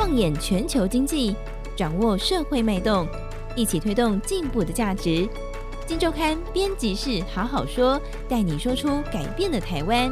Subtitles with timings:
[0.00, 1.36] 放眼全球经济，
[1.76, 3.06] 掌握社会脉动，
[3.54, 5.28] 一起推动进步的价值。
[5.86, 10.10] 金周刊编辑室好好说，带你说出改变的台湾。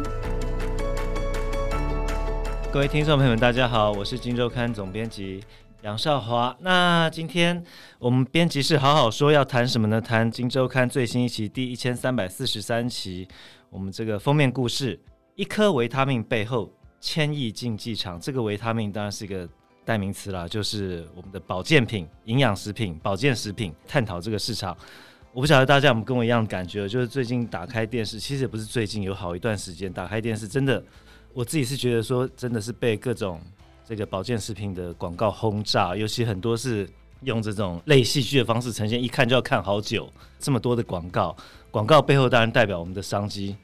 [2.70, 5.42] 各位听众朋友们，大家好，我是金周刊总编辑
[5.80, 6.54] 杨少华。
[6.60, 7.64] 那今天
[7.98, 9.98] 我们编辑室好好说要谈什么呢？
[9.98, 13.26] 谈金周刊最新一期第一千三百四十三期，
[13.70, 15.00] 我们这个封面故事：
[15.34, 18.20] 一颗维他命背后千亿竞技场。
[18.20, 19.48] 这个维他命当然是一个
[19.88, 23.72] 代名词啦，就是我们的保健品、营养食品、保健食品。
[23.86, 24.76] 探讨这个市场，
[25.32, 30.84] 我不晓得大家有没有跟我一样的感觉，就是最近打开电视，其实也不是最近，有好一段时间打开电视，真的。
[31.32, 33.40] 我自己是觉得说，真的是被各种
[33.82, 36.86] 这个保健食品的广告轰炸，尤其很多是
[37.22, 40.06] 用这种类戏剧的方式呈现，一看就要看好久。
[40.38, 41.34] 这么多的广告，
[41.70, 43.56] 广告背后当然代表我们的商机。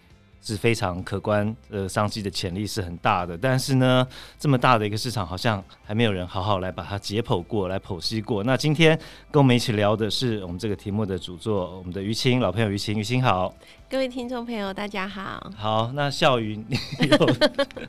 [0.44, 3.36] 是非常可观，呃，商机的潜力是很大的。
[3.36, 4.06] 但是呢，
[4.38, 8.44] 这么大的一个市场，好像还没有人好好来把它解剖过来剖析过。
[8.44, 8.98] 那今天
[9.30, 13.54] 跟我们一起聊的是我们这个题目的主作，我们的于青老朋友于青，于青好。
[13.88, 15.50] 各位听众朋友，大家好。
[15.56, 17.16] 好，那笑宇，你有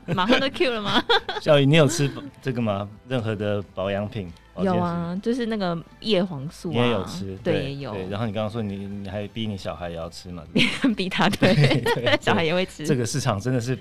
[0.14, 1.04] 马上都 Q 了吗？
[1.42, 2.10] 笑宇，你有吃
[2.40, 2.88] 这个吗？
[3.06, 4.32] 任何的保养品？
[4.64, 7.92] 有啊，就是那个叶黄素啊，你也有吃，对，对也有。
[7.92, 10.42] 对，然后你刚刚说你你还逼你小孩也要吃嘛？
[10.96, 12.86] 逼他 对，小孩也会吃。
[12.86, 13.78] 这个市场真的是，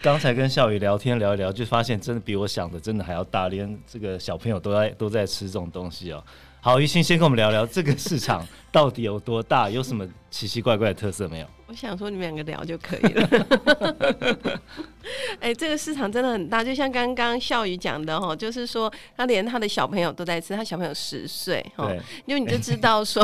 [0.00, 6.22] 刚才跟笑宇聊天聊一聊，就发现真的比我想的真的还要大，连这个小朋友都在都在吃这种东西哦。
[6.60, 11.46] 好，于青先跟我们聊聊这个市场到底有多大，有什么奇奇怪怪的特色没有？
[11.66, 14.60] 我想说你们两个聊就可以了。
[15.40, 21.90] 哎、欸，这个市场真的很大，就像刚刚笑宇讲的哈，就是说他连他的小朋友都在吃，他小朋友十岁哈，
[22.26, 23.22] 因为你就知道 说，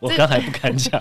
[0.00, 1.00] 我刚才不敢讲。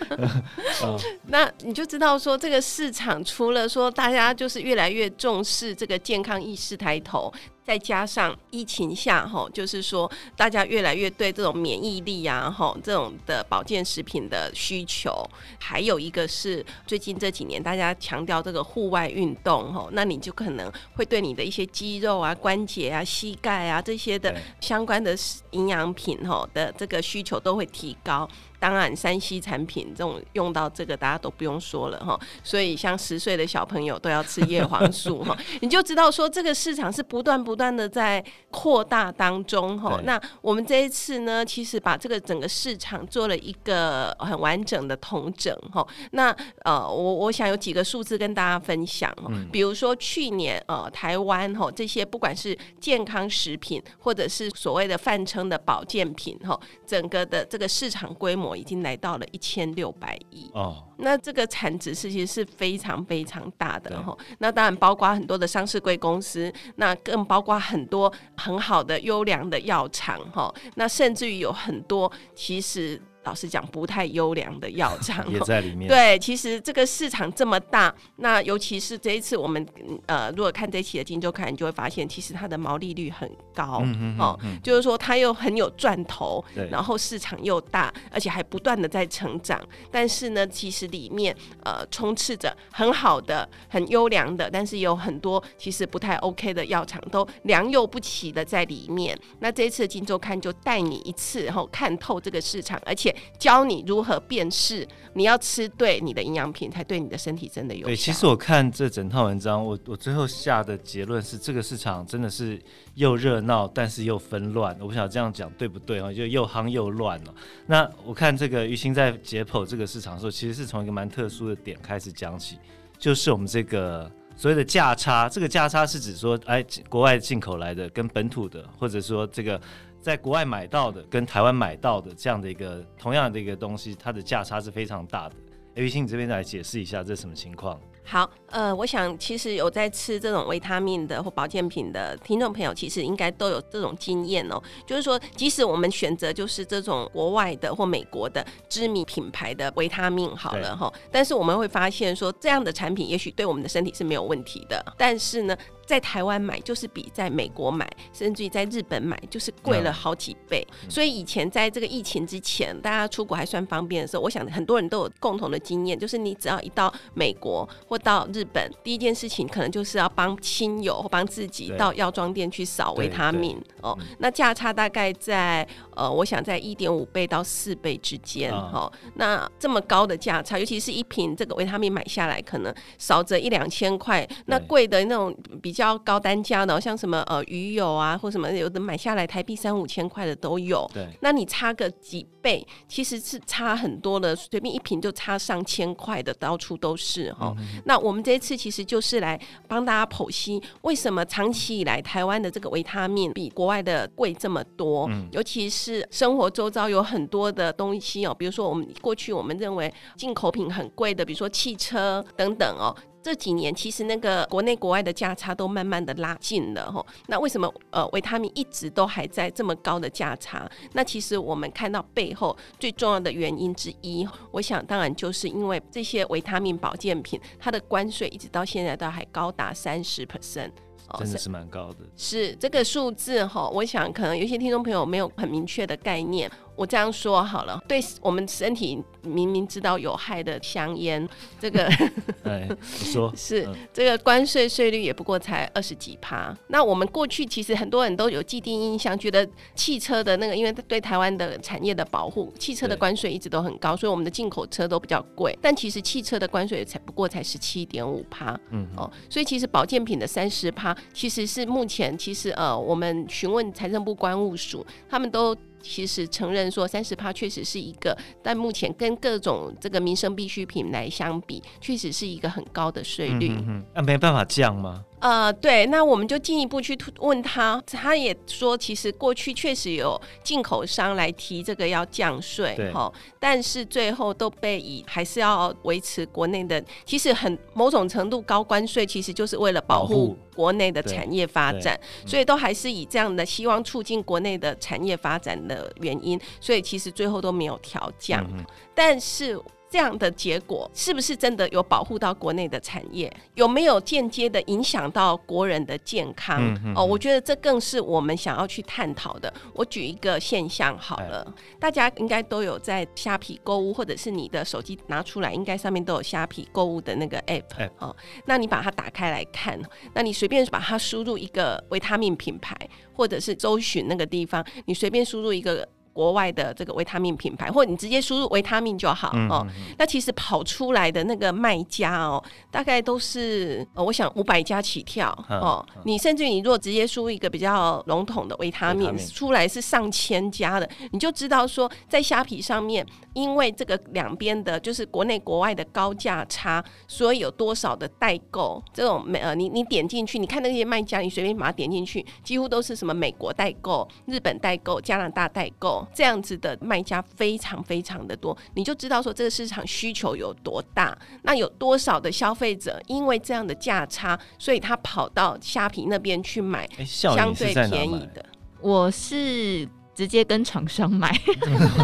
[1.28, 7.32] 那你就知道说，这个市场除了说大家就是越来越重视这个健康意识抬头。
[7.62, 15.24] 再加上疫情下，哈，就是说大家越来越对这种免疫力啊，哈，这种的保健食品的需求，
[15.60, 25.16] 还有一个是最近这几年大家强调这个户外运动，哈，那你就可能会对你的一些肌肉啊、关节啊、膝盖啊这些的相关的
[25.50, 28.28] 营养品，哈的这个需求都会提高。
[28.60, 32.20] 当然山西产品这种用到这个，大家都不用说了哈。
[32.44, 39.98] 所以，像十岁的小朋友都要吃叶黄素哈， 你就知道说这个市场是不断不断的在扩大当中哈。
[40.04, 45.86] 那我们这一次呢，其实把这个整个市场做了一个很完整的统整哈。
[46.12, 46.30] 那
[46.64, 49.10] 呃，我我想有几个数字跟大家分享，
[49.50, 58.49] 比如说去年呃台湾哈这些不管是健康食品或者是所谓的泛称的保健品哈，整个的这个市场规模。
[58.56, 64.16] 已经来到了一千六百亿哦，那这个产值是其实是非常非常大的哈。
[64.38, 70.54] 那当然包括很多的上市贵公司，那更包括很多很好的优良的药厂哈。
[70.74, 73.00] 那甚至于有很多其实。
[73.30, 75.88] 老实讲，不太优良的药厂 也在里面。
[75.88, 79.64] 对，其实这个市场这么大，那尤其是这一次我们
[80.06, 89.62] 呃，如果看这一期的《金周刊》，你就会发现，其实它的毛利率很高，嗯哦，就是说它又很有赚头，然后市场又大，而且还不断的在成长。
[89.92, 99.16] 但是呢，其实里面呃充斥着很好的、很优良的，但是有很多其实不太 OK 的药厂，都良莠不齐的在里面。
[99.38, 103.14] 那这一次的《今周刊》就带你一次，然后看透这个市场，而且。
[103.38, 107.86] 教你如何辨识，你要吃对你的营养品，才对你的身体真的有。
[107.86, 112.60] 对，其实我看这整套文章，我我最后下的结论是，这个市场真的是
[112.94, 114.76] 又热闹，但是又纷乱。
[114.80, 116.12] 我不晓得这样讲对不对啊？
[116.12, 117.34] 就又夯又乱了。
[117.66, 122.58] 那我看这个于心在解剖这个市场的时候，其实是从一个蛮特殊的点开始讲起，
[122.98, 125.28] 就是我们这个所谓的价差。
[125.28, 129.60] 这个价差是指说，哎，国外进口来的跟本土的，或者说这个。
[130.00, 135.34] 在国外买到的跟台湾买到的这样的一个同样的一个东西，它的价差是非常大的。
[135.74, 137.80] 于青，你这边来解释一下这是什么情况？
[138.02, 144.60] 好，呃，我想其实有在吃这种维他命的或保健品的听众朋友，其实应该都有这种经验哦。
[144.84, 155.56] 就是说，即使我们选择就是这种国外的或美国的知名品牌的维他命好了哈，但是我们会发现说，这样的产品也许对我们的身体是没有问题的，但是呢。
[155.90, 160.64] 在台湾买就是比在美国买，甚至于在日本买就是贵了好几倍。
[160.84, 160.88] 嗯。
[160.88, 173.98] 所以以前在这个疫情之前，大家出国还算方便的时候，我想很多人都有共同的经验，就是你只要一到美国或到日本，第一件事情可能就是要帮亲友或帮自己到药妆店去扫维他命哦。
[174.20, 175.66] 那价差大概在
[175.96, 178.88] 呃，我想在一点五倍到四倍之间哦。
[179.14, 185.79] 那这么高的价差，尤其是一瓶这个维他命买下来，可能少则一两千块，那贵的那种比较。
[185.80, 190.88] 较高单价的，像什么呃鱼油啊，或什么有的买下来台币三五千块的都有。
[190.94, 197.54] 对，那你差个几倍，其实是差很多的，随便一瓶就差上千块的，到处都是哈。
[197.58, 205.06] 嗯、那我们这一次其实就是来帮大家剖析，为什么长期以来台湾的这个维他命比国外的贵这么多？
[205.10, 212.94] 嗯、尤其是生活周遭有很多的东西哦，比如说我们过去我们认为进口品很贵的，比如说汽车等等哦。
[213.22, 220.70] 这几年其实那个国内国外的价差都慢慢的拉近了吼，那为什么呃维他命一直都还在这么高的价差？
[220.92, 230.70] 那其实我们看到背后最重要的原因之一，我想当然就是因为这些维他命保健品，它的关税一直到现在都还高达三十 percent。
[231.18, 233.68] 真的是蛮高的，是这个数字哈。
[233.68, 236.48] 我想可能有些听众朋友没有很明确的概念。
[236.76, 241.28] 我这样说好了，对我们身体明明知道有害的香烟，
[241.58, 241.84] 这个
[242.44, 246.56] 哎，你说 是这个关税税率也不过才二十几趴。
[246.68, 255.56] 那我们过去其实很多人都有既定印象，觉得汽车的那个，因为对台湾的产业的保护，汽车的关税一直都很高，所以我们的进口车都比较贵。
[255.60, 260.96] 但其实汽车的关税才不过才十七点五趴，嗯哦，所以其实保健品的三十趴。
[261.12, 273.50] 其实是目前，其实呃，我们询问财政部关务署，他们都其实承认说三十趴确实是一个，但目前跟各种这个民生必需品来相比，确实是一个很高的税率。
[273.66, 275.04] 嗯，那没办法降吗？
[275.20, 298.64] 呃，对，那我们就进一步去问他，他也说，其实过去确实有进口商来提这个要降税，哈但是最后都被以还是要维持国内的，其实很某种程度高关税，其实就是为了保护国内的产业发展，所以都还是以这样的希望促进国内的产业发展的原因，所以其实最后都没有调降，嗯、
[298.94, 299.60] 但是。
[299.90, 303.30] 这样的结果是不是真的有保护到国内的产业？
[303.54, 306.62] 有没有间接的影响到国人的健康？
[306.94, 309.52] 哦，我觉得这更是我们想要去探讨的。
[309.74, 318.14] 我举一个现象好了，哎、大家应该都有在虾皮购物，或者是你的手机拿出来，应该上面都有虾皮购物的那个 app、哎、哦。
[318.46, 319.76] 那你把它打开来看，
[320.14, 322.76] 那你随便把它输入一个维他命品牌，
[323.12, 325.88] 或者是搜寻那个地方，你随便输入一个。
[326.20, 329.66] 国外的这个维他命品牌，或者你直接输入维他命就好、嗯、哦。
[329.96, 335.82] 那其实跑出来的那个卖家哦，大概都是呃，我想五百家起跳哦。
[335.96, 356.06] 嗯、你甚至于你如果直接输入一个比较笼统的维他命，他命出来是上千家的，你就知道说在虾皮上面，因为这个两边的就是国内国外的高价差，所以有多少的代购这种美呃，你你点进去，你看那些卖家，你随便把它点进去，几乎都是什么美国代购、日本代购、加拿大代购。
[356.14, 361.16] 这样子的卖家非常非常的多，你就知道说这个市场需求有多大。
[361.42, 368.44] 那有多少的消费者因为这样的价差，所以他跑到虾皮那边去买相对便宜的。
[368.80, 369.88] 我是。
[370.20, 371.34] 直接跟厂商买，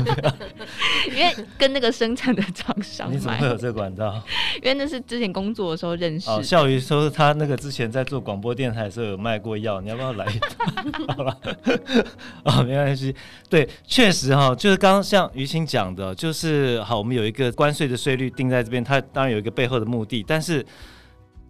[1.15, 3.15] 因为跟那个生产的厂商买。
[3.15, 4.23] 你怎么会有这个管道？
[4.63, 6.31] 因为那是之前工作的时候认识。
[6.31, 11.13] 哦，笑鱼说他那个之前在做广播电台的时候有卖过药，你要不要来一套？
[11.15, 11.39] 好了，
[12.45, 13.15] 哦，没关系。
[13.51, 20.65] 对，确实哈，就是刚刚像于青讲的，就是好，我们有一个关税的税率定在这边，它当然有一个背后的目的，但是。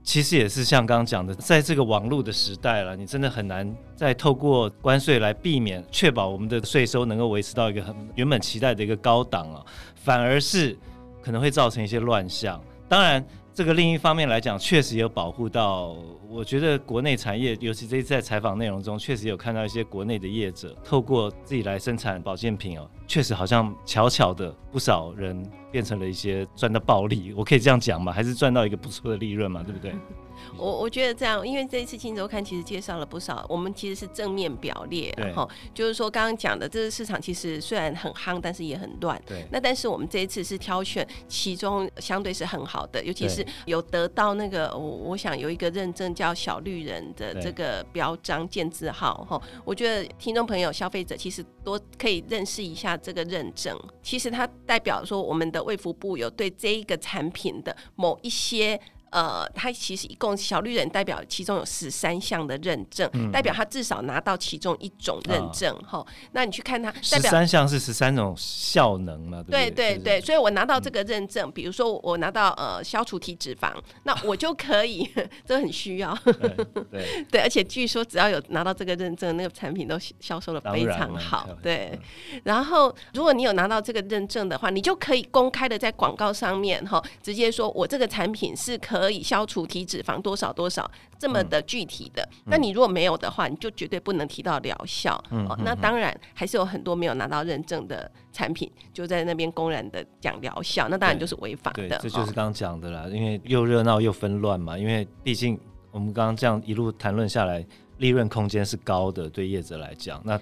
[0.06, 9.60] 其实也是像刚刚讲的，在这个网络的时代了，你真的很难再透过关税来避免，确保我们的税收能够维持到一个很原本期待的一个高档啊，
[9.96, 10.78] 反而是
[11.20, 12.62] 可能会造成一些乱象。
[12.88, 13.24] 当然。
[13.56, 15.96] 这个另一方面来讲，确实有保护到。
[16.28, 27.32] 我觉得国内产业，尤其这次在采访内容中，确实有看到一些国内的业者透过自己来生产保健品哦，确实好像巧巧的，不少人变成了一些赚到暴利。
[27.34, 28.12] 我可以这样讲吗？
[28.12, 29.62] 还是赚到一个不错的利润嘛？
[29.62, 29.94] 对不对？
[30.56, 39.20] 我我觉得这样，因为这一次《镜周刊》其实介绍了不少，我们其实是正面表列，然后，就是说刚刚讲的这个市场其实虽然很夯，但是也很乱。
[39.26, 39.46] 对。
[39.50, 53.78] 那但是我们这一次是挑选其中相对是很好的，尤其是有得到那个我我想有一个认证叫“小绿人”的这个标章建字号，哈，我觉得听众朋友、消费者其实多可以认识一下这个认证。
[54.02, 58.80] 其实它代表说我们的卫福部有对这一个产品的某一些。
[59.10, 66.06] 呃，他其实一共小绿人代表其中有十三项的认证，嗯、代表他至少拿到其中一种认证哈、哦。
[66.32, 69.42] 那你去看他十三项是十三种效能嘛？
[69.48, 73.72] 对对对对，所以我拿到这个认证，嗯、比如说我拿到呃消除体脂肪，
[74.02, 75.08] 那我就可以，
[75.46, 76.12] 这很需要。
[76.24, 81.48] 对对， 对，而且据说只要有拿到这个认证，那个产品都销售的非常好。
[81.62, 81.98] 对，
[82.42, 88.95] 然后如果你有拿到这个认证的话，你就可以公开的在广告上面哈，直接说我这个产品是可。
[88.98, 92.22] 可以消除体脂肪多少多少这么的具体的。
[92.32, 95.22] 嗯、那你如果没有的话，你就绝对不能提到疗效。
[95.30, 101.98] 嗯、哦，那当然还是有很多没有拿到认证的产品，就在那边公然的讲疗效，那当然就是违法的。
[101.98, 104.76] 这就是刚刚讲的啦，哦、因为又热闹又纷乱嘛。
[104.76, 105.58] 因为毕竟
[105.90, 107.64] 我们刚刚这样一路谈论下来，
[107.98, 110.40] 利润空间是高的，对业者来讲，那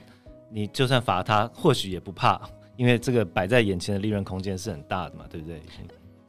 [0.51, 2.41] 你就算罚他，或许也不怕。
[2.77, 5.63] 因为这个摆在眼前的利润空间是很大的嘛，对不对？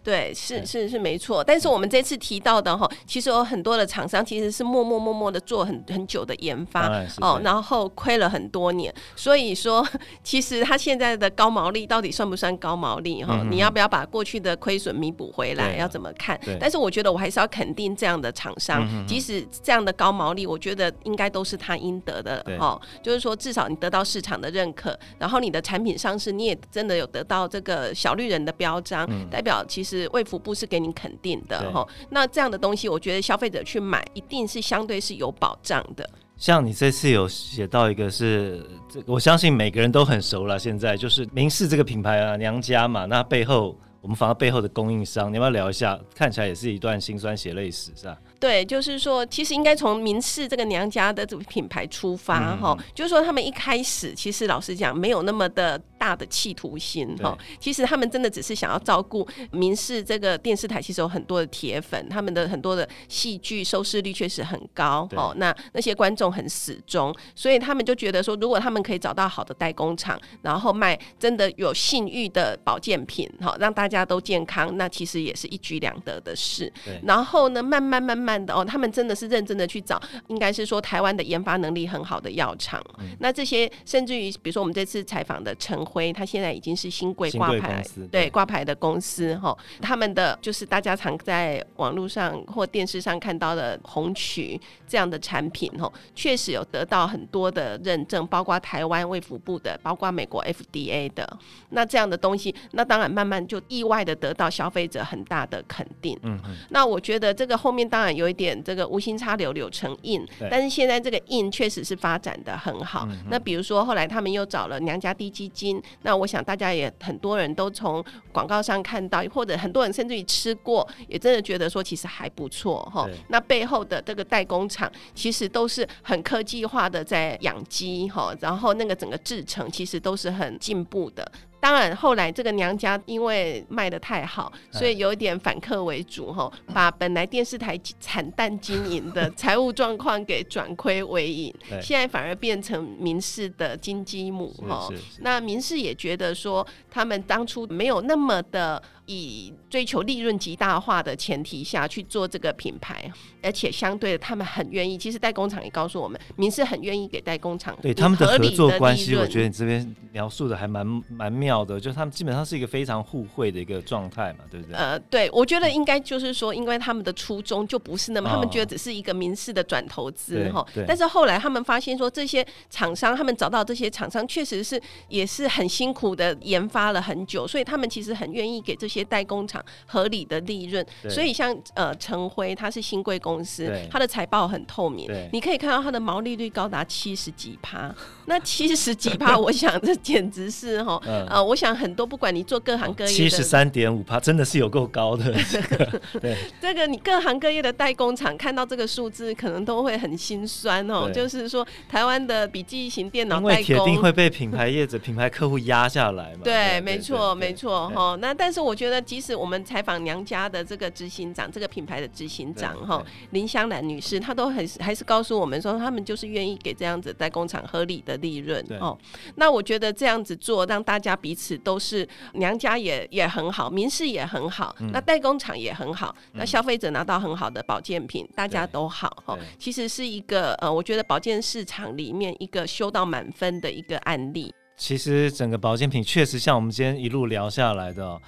[0.06, 1.44] 对，是是是没错。
[1.44, 6.88] 但是我们这次提到的哈，其实有很多的厂商其实是默默默默的做很很久的研发
[7.22, 8.94] 哦，然后亏了很多年。
[9.16, 9.84] 所以说，
[10.24, 13.40] 其实他现在的高毛利到底算不算高毛利哈？
[13.42, 15.74] 嗯、你要不要把过去的亏损弥补回来？
[15.74, 16.40] 啊、要怎么看？
[16.60, 22.80] 但是我觉得我还是要肯定这样的厂商，嗯、即使这样的高毛利，我觉得应该都是他应得的哦。
[23.02, 29.95] 就是说，至少你得到市场的认可，然后你的产品上市，你也真的有得到这个小绿人的标章，嗯、代表其实。
[29.96, 36.10] 是卫福部是给你肯定的哈，那这样的东西，我觉得消费者去买一定是相对是有保障的。
[36.38, 40.60] 像你这次有写到一个是，这我相信每个人都很熟了。
[40.60, 45.98] 现在就是明仕这个品牌啊，娘家嘛，那背后我们反而背后的供应商，你要不要聊一下？
[46.14, 48.18] 看起来也是一段辛酸血泪史，是吧？
[48.46, 76.72] 对，就是说，其实应该从明仕这个娘家的这个品牌出发哈，嗯、就是说他们一开始其实老实讲没有那么的大的企图心哈，其实他们真的只是想要照顾明仕这个电视台，其实有很多的铁粉，他们的很多的戏剧收视率确实很高哦，那那些观众很死忠，所以他们就觉得说，如果他们可以找到好的代工厂，然后卖真的有信誉的保健品哈，让大家都健康，那其实也是一举两得的事。
[77.02, 78.35] 然后呢，慢慢慢慢。
[78.48, 82.84] 哦，他们真的是认真的去找，应该是说台湾的研发能力很好的药厂。
[82.98, 89.56] 嗯、那这些甚至于，比如说我们这次采访的陈辉，他现在已经是新贵挂牌，对挂牌的公司哈。
[89.82, 101.38] 他们的就是大家常在网络上或电视上看到的红曲这样的产品哈，确实有得到很多的认证，包括台湾卫福部的，包括美国 FDA 的。
[101.70, 106.18] 那这样的东西，那当然慢慢就意外的得到消费者很大的肯定。
[106.24, 106.56] 嗯嗯。
[106.70, 108.16] 那我觉得这个后面当然。
[108.16, 113.08] 有一点这个无心插柳柳成荫，但是现在这个印确实是发展的很好。
[113.10, 123.08] 嗯、那比如说后来他们又找了娘家滴基金，那我想大家也很多人都从广告上看到，或者很多人甚至于吃过，也真的觉得说其实还不错哈。
[123.30, 131.30] 那背后的这个代工厂其实都是很科技化的在养鸡哈，然后那个整个制程其实都是很进步的。
[131.66, 144.88] 当然，后来这个娘家因为卖的太好，所以有一点反客为主哈，把本来电视台惨淡经营的 财务状况给转亏为盈，现在反而变成民氏的金鸡母哈。
[145.22, 148.80] 那民氏也觉得说，他们当初没有那么的。
[149.08, 154.98] 以追求利润极大化的前提下去做这个品牌，而且相对的，他们很愿意。
[154.98, 159.16] 其实代工厂也告诉我们，明仕很愿意给代工厂 对他们的合作关系。
[159.16, 164.76] 我觉得你这边描述的还蛮蛮妙的，就是他们基本上是一个非常互惠的一个状态嘛，对不对？
[164.76, 170.66] 呃，对，我觉得应该就是说，因为他们的初衷就不是那么，他们觉得只是一个民事的转投资哈。
[170.88, 178.95] 但是后来他们发现说，这些厂商他们找到这些厂商，确实是也是很辛苦的研发了很久，所以他们其实很愿意给这些。
[179.00, 187.94] 些代工厂合理的利润，所以像呃成辉，它是新贵公司，对它的财报很透明，对你可以看到它的毛利率高达七十几趴。
[188.28, 195.32] 那七十几趴，我想这简直是哈，嗯、呃，我想很多不管你做各行各业，七十三点五趴真的是有够高的。
[195.52, 201.12] 这个对， 这个你各行各业的代工厂看到这个数字，可能都会很心酸哦。
[201.12, 206.40] 就是说，台湾的笔记型电脑代工，铁定会被品牌业者、品牌客户压下来嘛？
[206.44, 208.18] 对，没错，没错哈。
[208.20, 208.85] 那但是我觉得。
[208.86, 218.96] 觉得即使我们采访娘家的这个执行长，这个品牌的执行长哈林香兰女士，她都很还是告诉我们说，他们就是愿意给这样子代工厂合理的利润哦。
[219.38, 229.36] 那我觉得这样子做，让大家彼此都是娘家也也很好，民事也很好，嗯、那代工厂也很好，嗯、那消费者拿到很好的保健品，大家都好哈。
[229.58, 234.54] 其实是一个呃，我觉得保健市场里面一个修到满分的一个案例。
[234.78, 238.22] 其实整个保健品确实像我们今天一路聊下来的、哦。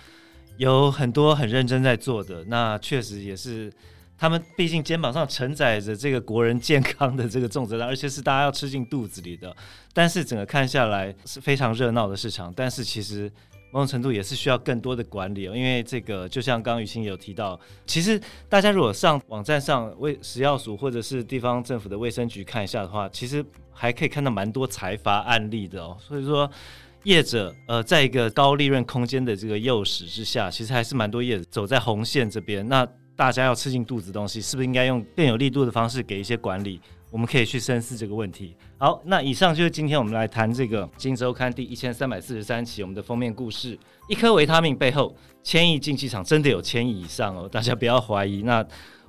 [0.58, 3.72] 有很多很认真在做的，那确实也是
[4.18, 9.56] 他们毕竟肩膀上承载着这个国人健康的这个重责任，而且是大家要吃进肚子里的。
[9.94, 13.32] 但是整个看下来是非常热闹的市场，但是其实
[13.72, 25.96] 某种程度也是需要更多的管理哦，因为这个就像刚刚雨欣有提到，其实大家如果上网站上卫食药署或者是地方政府的卫生局看一下的话，其实还可以看到蛮多财阀案例的哦。
[26.00, 26.50] 所以说。
[27.08, 32.68] 业者呃，在一个高利润空间的这个诱使之下，其实还是蛮多业者走在红线这边。
[32.68, 32.86] 那
[33.16, 36.82] 大家要吃进肚子的东西，是不是应该用更有力度的方式给一些管理？
[37.10, 38.58] 我们可以去深思这个问题。
[38.78, 43.80] 好，那以上就是今天我们来谈这个《金周刊》第一千三百四十三期我们的封面故事。
[44.10, 48.42] 一颗维他命背后，千亿竞技场真的有千亿以上哦，大家不要怀疑。
[48.42, 48.62] 那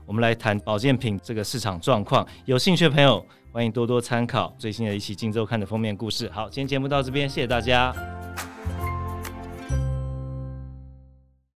[0.07, 3.27] 我们来谈保健品这个市场状况，有兴趣的朋友
[3.59, 6.31] 欢迎多多参考最新的一期《荆州看》的封面故事。
[6.33, 7.93] 好，今天节目到这边，谢谢大家。